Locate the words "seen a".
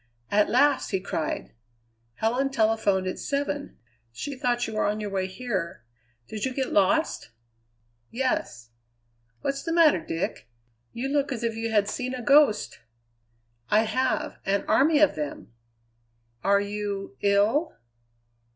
11.87-12.23